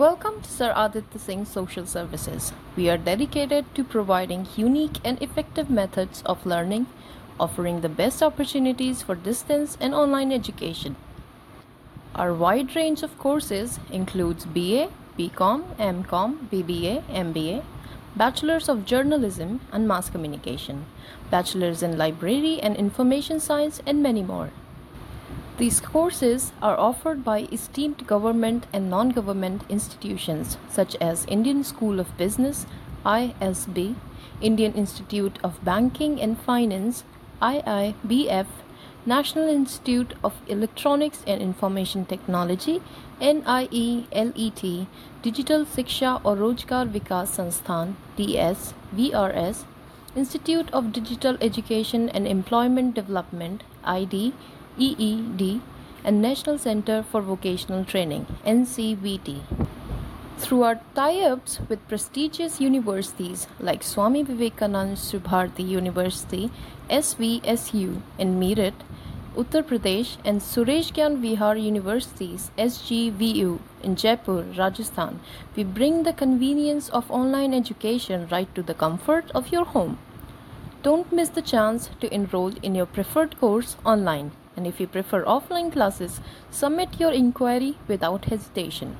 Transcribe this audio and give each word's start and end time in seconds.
Welcome 0.00 0.40
to 0.40 0.48
Sir 0.48 0.72
Aditya 0.74 1.20
Singh 1.20 1.44
Social 1.44 1.84
Services. 1.84 2.54
We 2.74 2.88
are 2.88 2.96
dedicated 2.96 3.66
to 3.74 3.84
providing 3.84 4.46
unique 4.56 4.96
and 5.04 5.22
effective 5.22 5.68
methods 5.68 6.22
of 6.24 6.46
learning, 6.46 6.86
offering 7.38 7.82
the 7.82 7.90
best 7.90 8.22
opportunities 8.22 9.02
for 9.02 9.14
distance 9.14 9.76
and 9.78 9.94
online 9.94 10.32
education. 10.32 10.96
Our 12.14 12.32
wide 12.32 12.74
range 12.74 13.02
of 13.02 13.18
courses 13.18 13.78
includes 13.92 14.46
BA, 14.46 14.88
BCom, 15.18 15.76
MCom, 15.76 16.48
BBA, 16.48 17.04
MBA, 17.04 17.62
Bachelors 18.16 18.70
of 18.70 18.86
Journalism 18.86 19.60
and 19.70 19.86
Mass 19.86 20.08
Communication, 20.08 20.86
Bachelors 21.30 21.82
in 21.82 21.98
Library 21.98 22.58
and 22.62 22.74
Information 22.74 23.38
Science, 23.38 23.82
and 23.86 24.02
many 24.02 24.22
more. 24.22 24.48
These 25.60 25.80
courses 25.80 26.52
are 26.62 26.78
offered 26.78 27.22
by 27.22 27.40
esteemed 27.52 28.06
government 28.06 28.66
and 28.72 28.88
non 28.88 29.10
government 29.10 29.64
institutions 29.68 30.56
such 30.70 30.96
as 31.02 31.26
Indian 31.26 31.64
School 31.64 32.00
of 32.00 32.16
Business, 32.16 32.64
ISB, 33.04 33.94
Indian 34.40 34.72
Institute 34.72 35.38
of 35.44 35.62
Banking 35.62 36.18
and 36.18 36.40
Finance, 36.40 37.04
IIBF, 37.42 38.46
National 39.04 39.50
Institute 39.50 40.14
of 40.24 40.32
Electronics 40.46 41.22
and 41.26 41.42
Information 41.42 42.06
Technology, 42.06 42.80
NIELIT, 43.20 44.86
Digital 45.20 45.66
Siksha 45.66 46.22
or 46.24 46.36
Rojgar 46.36 46.88
Vikas 46.90 47.36
Sansthan, 47.36 47.96
DS, 48.16 48.72
VRS, 48.96 49.64
Institute 50.16 50.70
of 50.72 50.90
Digital 50.94 51.36
Education 51.42 52.08
and 52.08 52.26
Employment 52.26 52.94
Development, 52.94 53.62
ID, 53.84 54.32
EED, 54.78 55.60
and 56.04 56.22
National 56.22 56.58
Center 56.58 57.02
for 57.02 57.20
Vocational 57.20 57.84
Training, 57.84 58.26
NCVT. 58.46 59.40
Through 60.38 60.62
our 60.62 60.80
tie 60.94 61.20
ups 61.20 61.60
with 61.68 61.86
prestigious 61.86 62.60
universities 62.60 63.46
like 63.58 63.82
Swami 63.82 64.24
Vivekanand 64.24 64.96
Subharti 64.96 65.68
University, 65.68 66.50
SVSU 66.88 68.00
in 68.18 68.40
Meerut, 68.40 68.72
Uttar 69.36 69.62
Pradesh, 69.62 70.16
and 70.24 70.40
Suresh 70.40 70.92
Gyan 70.92 71.20
Vihar 71.20 71.62
Universities, 71.62 72.50
SGVU 72.58 73.60
in 73.82 73.96
Jaipur, 73.96 74.44
Rajasthan, 74.56 75.20
we 75.54 75.62
bring 75.62 76.02
the 76.02 76.12
convenience 76.12 76.88
of 76.88 77.10
online 77.10 77.54
education 77.54 78.26
right 78.30 78.52
to 78.54 78.62
the 78.62 78.74
comfort 78.74 79.30
of 79.34 79.52
your 79.52 79.66
home. 79.66 79.98
Don't 80.82 81.12
miss 81.12 81.28
the 81.28 81.42
chance 81.42 81.90
to 82.00 82.12
enroll 82.12 82.54
in 82.62 82.74
your 82.74 82.86
preferred 82.86 83.38
course 83.38 83.76
online. 83.84 84.32
And 84.56 84.66
if 84.66 84.80
you 84.80 84.86
prefer 84.86 85.24
offline 85.24 85.72
classes, 85.72 86.20
submit 86.50 87.00
your 87.00 87.12
inquiry 87.12 87.78
without 87.88 88.26
hesitation. 88.26 88.96